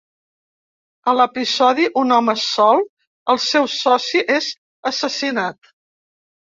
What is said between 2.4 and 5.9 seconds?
sol" el seu soci és assassinat.